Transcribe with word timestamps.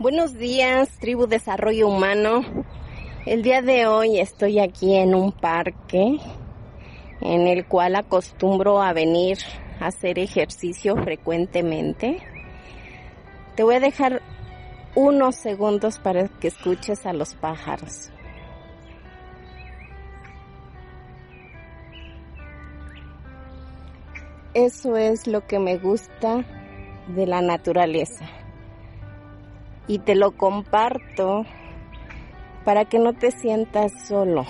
Buenos 0.00 0.34
días, 0.34 0.88
tribu 0.98 1.28
Desarrollo 1.28 1.86
Humano. 1.86 2.42
El 3.26 3.44
día 3.44 3.62
de 3.62 3.86
hoy 3.86 4.18
estoy 4.18 4.58
aquí 4.58 4.96
en 4.96 5.14
un 5.14 5.30
parque 5.30 6.18
en 7.20 7.46
el 7.46 7.64
cual 7.64 7.94
acostumbro 7.94 8.82
a 8.82 8.92
venir 8.92 9.38
a 9.78 9.86
hacer 9.86 10.18
ejercicio 10.18 10.96
frecuentemente. 10.96 12.18
Te 13.54 13.62
voy 13.62 13.76
a 13.76 13.80
dejar 13.80 14.20
unos 14.96 15.36
segundos 15.36 16.00
para 16.00 16.26
que 16.26 16.48
escuches 16.48 17.06
a 17.06 17.12
los 17.12 17.36
pájaros. 17.36 18.10
Eso 24.54 24.96
es 24.96 25.28
lo 25.28 25.46
que 25.46 25.60
me 25.60 25.78
gusta 25.78 26.44
de 27.06 27.26
la 27.28 27.42
naturaleza. 27.42 28.43
Y 29.86 29.98
te 29.98 30.14
lo 30.14 30.32
comparto 30.32 31.44
para 32.64 32.86
que 32.86 32.98
no 32.98 33.12
te 33.12 33.30
sientas 33.30 33.92
solo. 34.08 34.44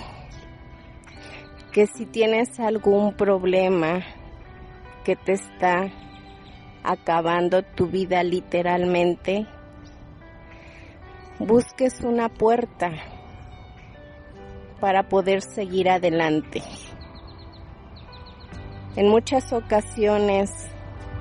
Que 1.71 1.87
si 1.87 2.05
tienes 2.05 2.59
algún 2.59 3.15
problema 3.15 4.01
que 5.03 5.15
te 5.15 5.33
está 5.33 5.91
acabando 6.83 7.63
tu 7.63 7.87
vida 7.87 8.23
literalmente, 8.23 9.45
busques 11.39 12.01
una 12.01 12.29
puerta 12.29 12.91
para 14.79 15.09
poder 15.09 15.41
seguir 15.41 15.89
adelante. 15.89 16.61
En 18.95 19.09
muchas 19.09 19.51
ocasiones 19.51 20.49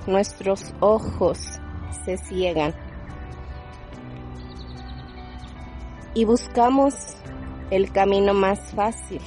nuestros 0.07 0.75
ojos 0.81 1.39
se 2.05 2.17
ciegan 2.19 2.75
y 6.15 6.25
buscamos 6.25 6.95
el 7.71 7.91
camino 7.93 8.35
más 8.35 8.73
fácil, 8.73 9.21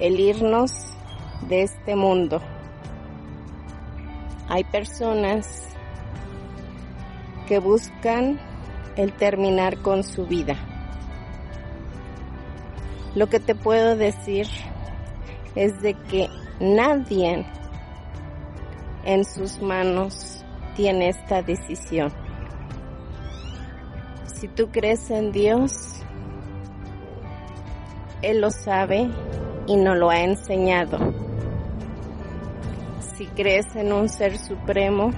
el 0.00 0.18
irnos 0.18 0.72
de 1.48 1.62
este 1.62 1.96
mundo. 1.96 2.40
Hay 4.48 4.64
personas 4.64 5.68
que 7.46 7.58
buscan 7.58 8.40
el 8.96 9.12
terminar 9.12 9.78
con 9.78 10.02
su 10.02 10.26
vida. 10.26 10.56
Lo 13.14 13.28
que 13.28 13.40
te 13.40 13.54
puedo 13.54 13.96
decir 13.96 14.46
es 15.54 15.80
de 15.82 15.94
que 15.94 16.28
Nadie 16.62 17.44
en 19.04 19.24
sus 19.24 19.60
manos 19.60 20.44
tiene 20.76 21.08
esta 21.08 21.42
decisión. 21.42 22.12
Si 24.42 24.48
tú 24.48 24.70
crees 24.72 25.08
en 25.12 25.30
Dios, 25.30 26.02
Él 28.22 28.40
lo 28.40 28.50
sabe 28.50 29.08
y 29.68 29.76
nos 29.76 29.96
lo 29.96 30.10
ha 30.10 30.18
enseñado. 30.18 30.98
Si 33.14 33.26
crees 33.26 33.76
en 33.76 33.92
un 33.92 34.08
ser 34.08 34.36
supremo, 34.36 35.12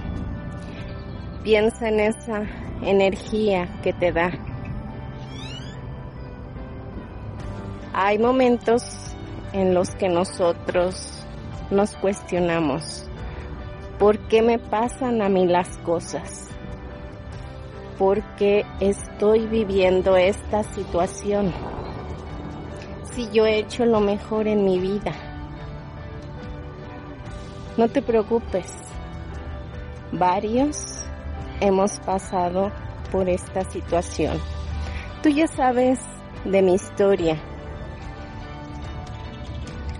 piensa 1.43 1.89
en 1.89 2.01
esa 2.01 2.43
energía 2.83 3.67
que 3.81 3.93
te 3.93 4.11
da. 4.11 4.29
Hay 7.93 8.19
momentos 8.19 8.83
en 9.53 9.73
los 9.73 9.95
que 9.95 10.07
nosotros 10.07 11.25
nos 11.71 11.95
cuestionamos, 11.95 13.09
¿por 13.97 14.19
qué 14.27 14.43
me 14.43 14.59
pasan 14.59 15.23
a 15.23 15.29
mí 15.29 15.47
las 15.47 15.79
cosas? 15.79 16.45
¿Por 17.97 18.21
qué 18.35 18.65
estoy 18.81 19.47
viviendo 19.47 20.17
esta 20.17 20.63
situación? 20.63 21.53
Si 23.13 23.29
yo 23.31 23.45
he 23.45 23.59
hecho 23.59 23.85
lo 23.85 24.01
mejor 24.01 24.47
en 24.47 24.65
mi 24.65 24.79
vida. 24.79 25.13
No 27.77 27.87
te 27.87 28.01
preocupes, 28.01 28.69
varios 30.11 31.05
hemos 31.61 31.99
pasado 32.01 32.71
por 33.11 33.29
esta 33.29 33.63
situación. 33.63 34.39
Tú 35.23 35.29
ya 35.29 35.47
sabes 35.47 35.99
de 36.43 36.61
mi 36.61 36.75
historia 36.75 37.37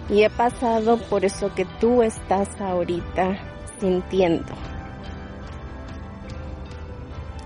y 0.10 0.24
he 0.24 0.30
pasado 0.30 0.98
por 0.98 1.24
eso 1.24 1.54
que 1.56 1.66
tú 1.80 2.04
estás 2.04 2.50
ahorita 2.60 3.38
sintiendo. 3.80 4.54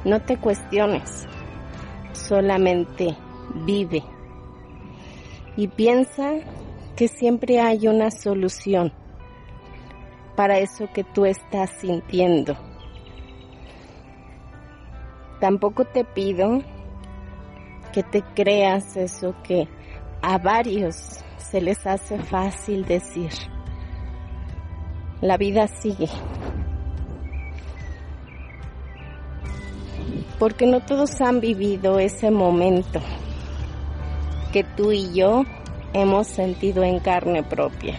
No 0.10 0.20
te 0.20 0.38
cuestiones, 0.38 1.28
solamente 2.14 3.16
vive. 3.64 4.02
Y 5.56 5.68
piensa 5.68 6.32
que 6.96 7.08
siempre 7.08 7.60
hay 7.60 7.88
una 7.88 8.10
solución 8.10 8.92
para 10.36 10.58
eso 10.58 10.90
que 10.92 11.04
tú 11.04 11.28
estás 11.28 11.70
sintiendo. 11.80 12.58
Tampoco 15.40 15.86
te 15.86 16.04
pido 16.04 16.64
que 17.94 18.02
te 18.02 18.24
creas 18.34 18.98
eso 18.98 19.36
que 19.44 19.68
a 20.24 20.40
varios 20.40 21.24
se 21.38 21.62
les 21.62 21.86
hace 21.86 22.18
fácil 22.18 22.84
decir. 22.84 23.30
La 25.22 25.38
vida 25.38 25.68
sigue. 25.68 26.10
Porque 30.40 30.66
no 30.66 30.80
todos 30.80 31.20
han 31.22 31.42
vivido 31.42 32.00
ese 32.00 32.32
momento 32.32 33.02
que 34.52 34.64
tú 34.64 34.92
y 34.92 35.14
yo 35.14 35.44
hemos 35.94 36.28
sentido 36.28 36.84
en 36.84 37.00
carne 37.00 37.44
propia. 37.44 37.96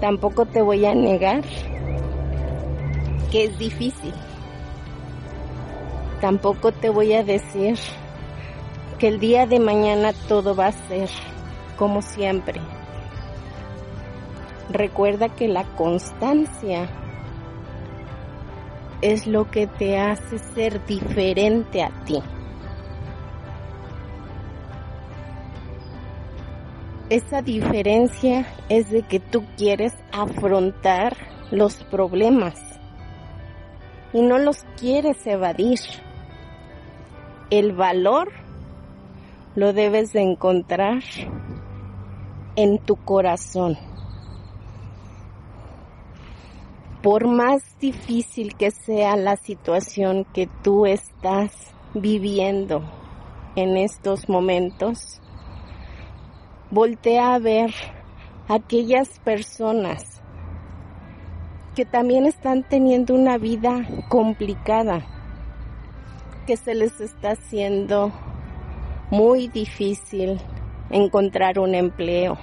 Tampoco 0.00 0.46
te 0.46 0.60
voy 0.62 0.84
a 0.86 0.94
negar 0.94 1.42
que 3.30 3.44
es 3.44 3.58
difícil. 3.58 4.12
Tampoco 6.20 6.72
te 6.72 6.90
voy 6.90 7.12
a 7.14 7.22
decir 7.22 7.78
que 8.98 9.08
el 9.08 9.20
día 9.20 9.46
de 9.46 9.60
mañana 9.60 10.12
todo 10.28 10.54
va 10.54 10.66
a 10.66 10.72
ser 10.72 11.08
como 11.78 12.02
siempre. 12.02 12.60
Recuerda 14.70 15.28
que 15.30 15.48
la 15.48 15.64
constancia 15.76 16.88
es 19.02 19.26
lo 19.26 19.50
que 19.50 19.66
te 19.66 19.98
hace 19.98 20.38
ser 20.38 20.84
diferente 20.86 21.82
a 21.82 21.90
ti. 22.04 22.22
Esa 27.08 27.42
diferencia 27.42 28.46
es 28.68 28.90
de 28.90 29.02
que 29.02 29.18
tú 29.18 29.44
quieres 29.56 29.92
afrontar 30.12 31.16
los 31.50 31.82
problemas 31.84 32.54
y 34.12 34.22
no 34.22 34.38
los 34.38 34.64
quieres 34.78 35.26
evadir. 35.26 35.80
El 37.50 37.72
valor 37.72 38.30
lo 39.56 39.72
debes 39.72 40.12
de 40.12 40.22
encontrar 40.22 41.02
en 42.54 42.78
tu 42.78 42.96
corazón. 42.96 43.76
Por 47.02 47.26
más 47.26 47.62
difícil 47.80 48.54
que 48.56 48.70
sea 48.70 49.16
la 49.16 49.36
situación 49.36 50.26
que 50.34 50.48
tú 50.62 50.84
estás 50.84 51.72
viviendo 51.94 52.82
en 53.56 53.78
estos 53.78 54.28
momentos, 54.28 55.22
voltea 56.70 57.34
a 57.34 57.38
ver 57.38 57.70
aquellas 58.48 59.18
personas 59.20 60.20
que 61.74 61.86
también 61.86 62.26
están 62.26 62.64
teniendo 62.68 63.14
una 63.14 63.38
vida 63.38 63.86
complicada, 64.10 65.06
que 66.46 66.58
se 66.58 66.74
les 66.74 67.00
está 67.00 67.30
haciendo 67.30 68.12
muy 69.10 69.48
difícil 69.48 70.38
encontrar 70.90 71.58
un 71.58 71.74
empleo, 71.74 72.36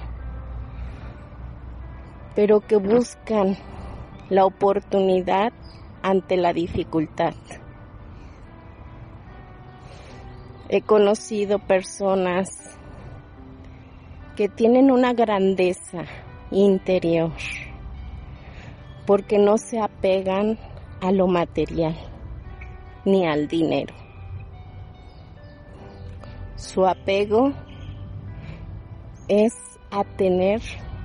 pero 2.34 2.58
que 2.58 2.76
buscan 2.76 3.56
la 4.30 4.44
oportunidad 4.44 5.52
ante 6.02 6.36
la 6.36 6.52
dificultad. 6.52 7.34
He 10.68 10.82
conocido 10.82 11.58
personas 11.58 12.78
que 14.36 14.48
tienen 14.48 14.90
una 14.90 15.14
grandeza 15.14 16.04
interior 16.50 17.32
porque 19.06 19.38
no 19.38 19.56
se 19.56 19.80
apegan 19.80 20.58
a 21.00 21.10
lo 21.12 21.26
material 21.26 21.96
ni 23.04 23.26
al 23.26 23.48
dinero. 23.48 23.94
Su 26.56 26.86
apego 26.86 27.52
es 29.28 29.54
a 29.90 30.04
tener 30.04 30.60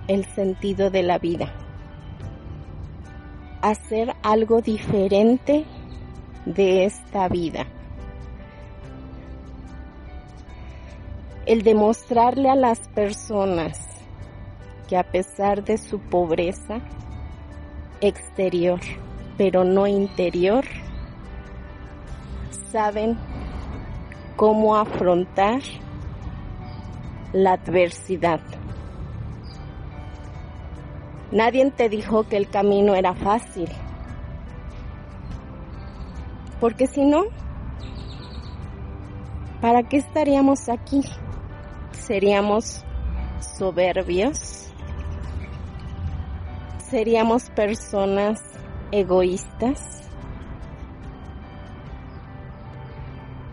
el 0.07 0.25
sentido 0.25 0.89
de 0.89 1.03
la 1.03 1.17
vida, 1.17 1.53
hacer 3.63 4.13
algo 4.23 4.61
diferente 4.61 5.63
de 6.45 6.83
esta 6.83 7.29
vida. 7.29 7.65
El 11.45 11.63
demostrarle 11.63 12.49
a 12.49 12.55
las 12.55 12.89
personas 12.89 13.79
que 14.89 14.97
a 14.97 15.03
pesar 15.03 15.63
de 15.63 15.77
su 15.77 15.99
pobreza 15.99 16.81
exterior, 18.01 18.81
pero 19.37 19.63
no 19.63 19.87
interior, 19.87 20.65
saben 22.69 23.17
cómo 24.35 24.75
afrontar 24.75 25.61
la 27.31 27.53
adversidad. 27.53 28.41
Nadie 31.33 31.71
te 31.71 31.89
dijo 31.89 32.27
que 32.27 32.37
el 32.37 32.47
camino 32.47 32.93
era 32.93 33.15
fácil. 33.15 33.67
Porque 36.59 36.85
si 36.85 37.03
no, 37.03 37.23
¿para 39.59 39.81
qué 39.81 39.97
estaríamos 39.97 40.69
aquí? 40.69 41.01
¿Seríamos 41.91 42.85
soberbios? 43.57 44.71
¿Seríamos 46.87 47.49
personas 47.49 48.39
egoístas? 48.91 50.03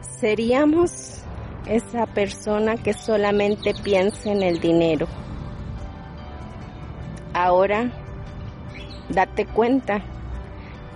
¿Seríamos 0.03 1.23
esa 1.65 2.05
persona 2.05 2.77
que 2.77 2.93
solamente 2.93 3.73
piensa 3.83 4.31
en 4.31 4.43
el 4.43 4.61
dinero? 4.61 5.07
Ahora, 7.51 7.91
date 9.09 9.45
cuenta 9.45 10.03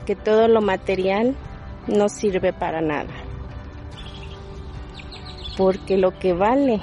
que 0.07 0.15
todo 0.15 0.47
lo 0.47 0.61
material 0.61 1.35
no 1.89 2.09
sirve 2.09 2.53
para 2.53 2.81
nada. 2.81 3.11
Porque 5.59 5.99
lo 5.99 6.17
que 6.17 6.33
vale 6.33 6.81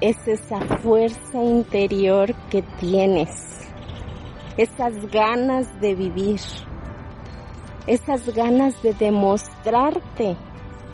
es 0.00 0.26
esa 0.26 0.58
fuerza 0.78 1.40
interior 1.40 2.34
que 2.50 2.62
tienes, 2.80 3.70
esas 4.56 5.08
ganas 5.12 5.80
de 5.80 5.94
vivir, 5.94 6.40
esas 7.86 8.34
ganas 8.34 8.82
de 8.82 8.92
demostrarte 8.92 10.36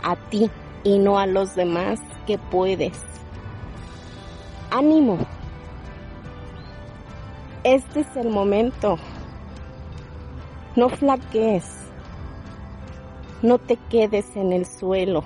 a 0.03 0.17
ti 0.29 0.51
y 0.85 0.99
no 0.99 1.19
a 1.19 1.25
los 1.25 1.55
demás 1.55 1.99
que 2.27 2.37
puedes. 2.37 3.01
Ánimo. 4.71 5.17
Este 7.65 8.01
es 8.01 8.17
el 8.17 8.29
momento. 8.29 8.97
No 10.75 10.89
flaquees. 10.89 11.65
No 13.41 13.59
te 13.59 13.77
quedes 13.89 14.35
en 14.35 14.53
el 14.53 14.67
suelo. 14.67 15.23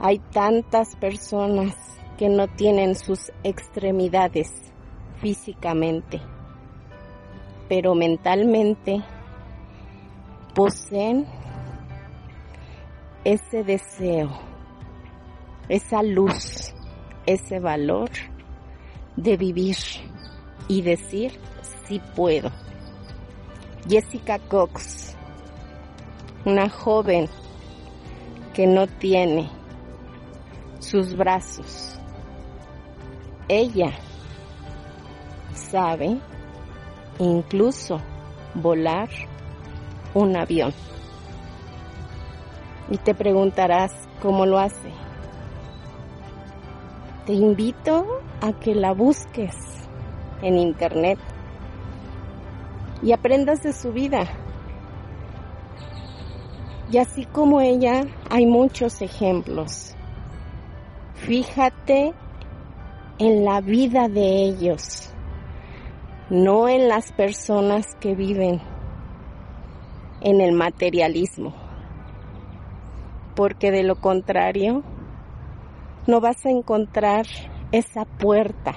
Hay 0.00 0.18
tantas 0.18 0.96
personas 0.96 1.74
que 2.18 2.28
no 2.28 2.46
tienen 2.46 2.94
sus 2.94 3.32
extremidades 3.42 4.52
físicamente, 5.22 6.20
pero 7.70 7.94
mentalmente 7.94 9.02
poseen 10.54 11.26
ese 13.24 13.64
deseo, 13.64 14.28
esa 15.70 16.02
luz 16.02 16.74
ese 17.26 17.60
valor 17.60 18.10
de 19.16 19.36
vivir 19.36 19.76
y 20.68 20.82
decir 20.82 21.38
sí 21.86 22.00
puedo. 22.14 22.50
Jessica 23.88 24.38
Cox, 24.38 25.14
una 26.44 26.68
joven 26.68 27.28
que 28.54 28.66
no 28.66 28.86
tiene 28.86 29.50
sus 30.78 31.16
brazos. 31.16 31.98
Ella 33.48 33.92
sabe 35.54 36.18
incluso 37.18 38.00
volar 38.54 39.08
un 40.14 40.36
avión. 40.36 40.72
Y 42.90 42.98
te 42.98 43.14
preguntarás 43.14 43.92
cómo 44.20 44.46
lo 44.46 44.58
hace 44.58 45.03
te 47.26 47.32
invito 47.32 48.06
a 48.42 48.52
que 48.52 48.74
la 48.74 48.92
busques 48.92 49.54
en 50.42 50.58
internet 50.58 51.18
y 53.02 53.12
aprendas 53.12 53.62
de 53.62 53.72
su 53.72 53.92
vida. 53.92 54.26
Y 56.90 56.98
así 56.98 57.24
como 57.24 57.60
ella, 57.62 58.04
hay 58.30 58.46
muchos 58.46 59.00
ejemplos. 59.00 59.94
Fíjate 61.14 62.12
en 63.18 63.44
la 63.44 63.60
vida 63.60 64.08
de 64.08 64.44
ellos, 64.44 65.10
no 66.28 66.68
en 66.68 66.88
las 66.88 67.12
personas 67.12 67.94
que 68.00 68.14
viven 68.14 68.60
en 70.20 70.40
el 70.40 70.52
materialismo, 70.52 71.54
porque 73.34 73.70
de 73.70 73.82
lo 73.82 73.96
contrario, 73.96 74.82
no 76.06 76.20
vas 76.20 76.44
a 76.44 76.50
encontrar 76.50 77.26
esa 77.72 78.04
puerta 78.04 78.72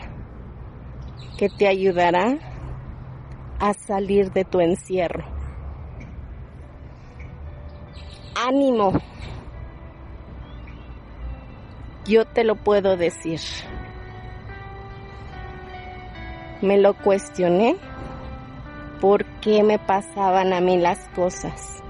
que 1.38 1.50
te 1.50 1.68
ayudará 1.68 2.38
a 3.60 3.74
salir 3.74 4.32
de 4.32 4.46
tu 4.46 4.60
encierro. 4.60 5.26
Ánimo. 8.36 8.94
Yo 12.06 12.26
te 12.26 12.44
lo 12.44 12.56
puedo 12.56 12.96
decir. 12.96 13.40
Me 16.62 16.78
lo 16.78 16.94
cuestioné 16.94 17.76
por 19.02 19.26
qué 19.42 19.64
me 19.64 19.78
pasaban 19.78 20.54
a 20.54 20.62
mí 20.62 20.78
las 20.78 21.08
cosas. 21.10 21.84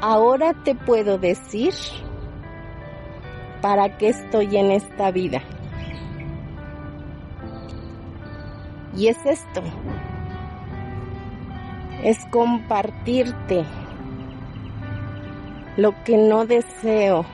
Ahora 0.00 0.54
te 0.64 0.74
puedo 0.74 1.18
decir 1.18 1.74
¿para 3.60 3.96
qué 3.98 4.08
estoy 4.08 4.56
en 4.56 4.70
esta 4.70 5.10
vida? 5.10 5.42
Y 8.96 9.08
es 9.08 9.18
esto, 9.24 9.62
es 12.02 12.24
compartirte 12.26 13.64
lo 15.76 15.92
que 16.04 16.16
no 16.16 16.44
deseo 16.44 17.24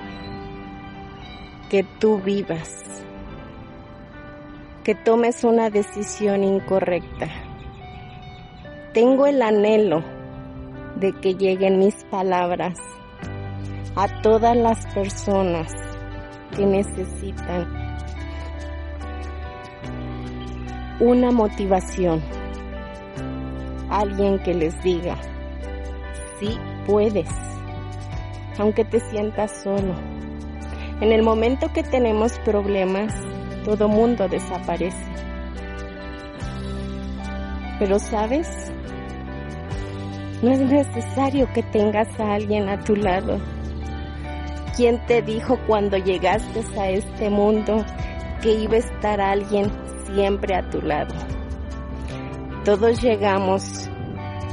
que 1.71 1.83
tú 1.99 2.21
vivas, 2.21 2.85
que 4.85 4.95
tomes 4.95 5.43
una 5.45 5.71
decisión 5.71 6.45
incorrecta. 6.45 7.29
Tengo 8.93 9.27
el 9.27 9.43
anhelo 9.43 10.05
de 10.97 11.13
que 11.21 11.35
lleguen 11.35 11.79
mis 11.79 12.05
palabras 12.05 12.79
a 13.97 14.23
todas 14.23 14.57
las 14.57 14.87
personas 14.95 15.73
que 16.57 16.65
necesitan 16.65 17.69
una 20.99 21.31
motivación, 21.31 22.23
alguien 23.91 24.39
que 24.43 24.55
les 24.55 24.83
diga, 24.83 25.17
sí 26.41 26.59
puedes, 26.87 27.29
aunque 28.59 28.85
te 28.85 29.01
sientas 29.01 29.63
solo. 29.63 29.95
En 31.03 31.13
el 31.13 31.23
momento 31.23 31.71
que 31.75 31.83
tenemos 31.83 32.39
problemas, 32.39 33.13
todo 33.65 33.89
mundo 33.89 34.27
desaparece. 34.29 35.05
Pero 37.79 37.99
sabes, 37.99 38.73
no 40.43 40.51
es 40.51 40.61
necesario 40.61 41.47
que 41.53 41.63
tengas 41.63 42.09
a 42.19 42.35
alguien 42.35 42.71
a 42.71 42.81
tu 42.81 42.97
lado 42.97 43.39
¿Quién 44.77 45.01
te 45.07 45.23
dijo 45.23 45.59
cuando 45.67 45.97
llegaste 45.97 46.61
a 46.79 46.91
este 46.91 47.31
mundo 47.31 47.83
que 48.43 48.53
iba 48.53 48.75
a 48.75 48.81
estar 48.81 49.23
alguien 49.23 49.73
siempre 50.05 50.55
a 50.55 50.69
tu 50.69 50.83
lado? 50.83 51.15
Todos 52.63 53.01
llegamos 53.01 53.89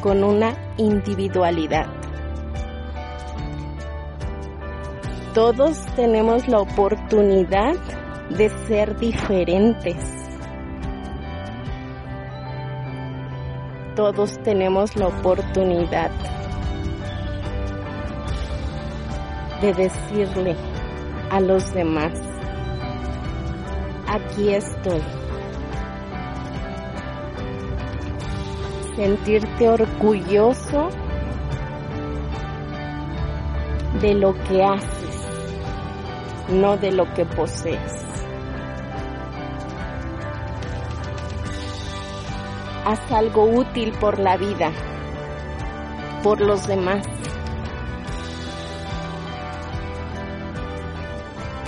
con 0.02 0.24
una 0.24 0.56
individualidad. 0.78 1.88
Todos 5.34 5.86
tenemos 5.98 6.48
la 6.48 6.60
oportunidad 6.60 7.76
de 8.30 8.48
ser 8.66 8.98
diferentes. 8.98 9.98
Todos 13.98 14.42
tenemos 14.44 14.96
la 14.96 15.08
oportunidad 15.08 16.12
de 19.64 19.74
decirle 19.74 20.58
a 21.32 21.40
los 21.40 21.74
demás, 21.74 22.12
aquí 24.08 24.54
estoy. 24.54 25.02
sentirte 28.96 29.70
orgulloso 29.70 30.90
de 34.02 34.14
lo 34.14 34.36
que 34.44 34.64
haces, 34.64 35.28
no 36.50 36.78
de 36.78 36.92
lo 36.92 37.12
que 37.16 37.26
posees. 37.26 38.06
Haz 42.86 43.12
algo 43.12 43.46
útil 43.46 43.94
por 44.00 44.20
la 44.20 44.38
vida, 44.38 44.72
por 46.22 46.40
los 46.40 46.68
demás. 46.68 47.23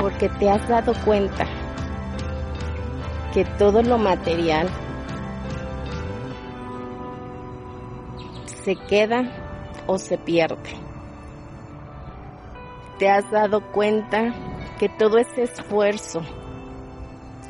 Porque 0.05 0.29
te 0.29 0.47
has 0.51 0.67
dado 0.67 0.93
cuenta 1.03 1.47
que 3.33 3.43
todo 3.57 3.81
lo 3.81 3.97
material 3.97 4.69
se 8.63 8.75
queda 8.75 9.23
o 9.87 9.97
se 9.97 10.19
pierde. 10.19 10.77
Te 12.99 13.09
has 13.09 13.31
dado 13.31 13.61
cuenta 13.71 14.31
que 14.77 14.89
todo 14.89 15.17
ese 15.17 15.41
esfuerzo, 15.41 16.21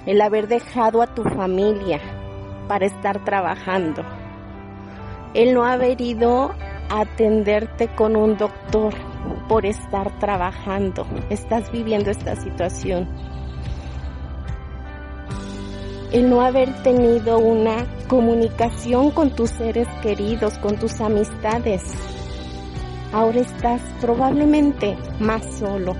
el 0.05 0.21
haber 0.21 0.47
dejado 0.47 1.01
a 1.01 1.07
tu 1.07 1.23
familia 1.23 1.99
para 2.69 2.85
estar 2.85 3.21
trabajando, 3.25 4.01
el 5.33 5.53
no 5.53 5.65
haber 5.65 5.99
ido 5.99 6.53
a 6.89 7.01
atenderte 7.01 7.89
con 7.89 8.15
un 8.15 8.37
doctor 8.37 8.93
por 9.47 9.65
estar 9.65 10.17
trabajando, 10.19 11.05
estás 11.29 11.71
viviendo 11.71 12.11
esta 12.11 12.35
situación 12.35 13.07
el 16.15 16.29
no 16.29 16.39
haber 16.39 16.73
tenido 16.81 17.39
una 17.39 17.85
comunicación 18.07 19.11
con 19.11 19.31
tus 19.31 19.49
seres 19.49 19.87
queridos, 20.01 20.57
con 20.59 20.77
tus 20.77 21.01
amistades. 21.01 21.83
Ahora 23.11 23.41
estás 23.41 23.81
probablemente 23.99 24.97
más 25.19 25.43
solo. 25.59 25.93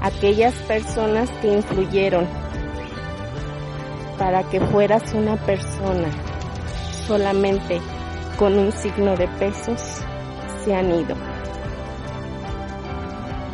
Aquellas 0.00 0.54
personas 0.68 1.28
que 1.42 1.54
influyeron 1.54 2.26
para 4.16 4.44
que 4.44 4.60
fueras 4.60 5.12
una 5.12 5.34
persona 5.36 6.08
solamente 7.08 7.80
con 8.38 8.56
un 8.58 8.70
signo 8.70 9.16
de 9.16 9.26
pesos 9.26 10.02
se 10.66 10.74
han 10.74 10.90
ido. 10.90 11.14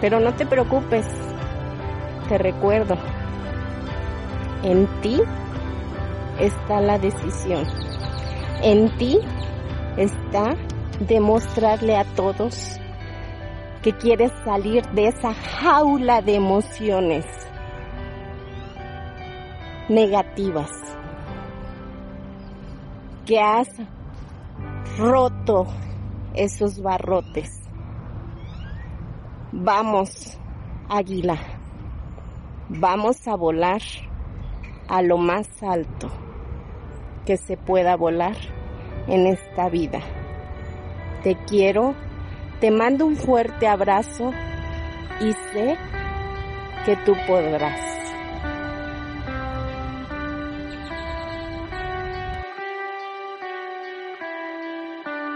Pero 0.00 0.18
no 0.18 0.34
te 0.34 0.46
preocupes, 0.46 1.06
te 2.28 2.38
recuerdo, 2.38 2.96
en 4.64 4.86
ti 5.02 5.20
está 6.40 6.80
la 6.80 6.98
decisión. 6.98 7.66
En 8.62 8.96
ti 8.96 9.18
está 9.98 10.56
demostrarle 11.00 11.96
a 11.98 12.04
todos 12.04 12.80
que 13.82 13.92
quieres 13.92 14.32
salir 14.44 14.82
de 14.92 15.08
esa 15.08 15.34
jaula 15.34 16.22
de 16.22 16.36
emociones 16.36 17.26
negativas, 19.88 20.70
que 23.26 23.38
has 23.38 23.68
roto 24.96 25.66
esos 26.34 26.80
barrotes. 26.82 27.62
Vamos, 29.52 30.38
águila, 30.88 31.36
vamos 32.68 33.28
a 33.28 33.36
volar 33.36 33.82
a 34.88 35.02
lo 35.02 35.18
más 35.18 35.48
alto 35.62 36.10
que 37.26 37.36
se 37.36 37.56
pueda 37.56 37.96
volar 37.96 38.36
en 39.06 39.26
esta 39.26 39.68
vida. 39.68 40.00
Te 41.22 41.36
quiero, 41.46 41.94
te 42.60 42.70
mando 42.70 43.06
un 43.06 43.16
fuerte 43.16 43.68
abrazo 43.68 44.32
y 45.20 45.32
sé 45.52 45.76
que 46.84 46.96
tú 47.04 47.14
podrás. 47.26 48.01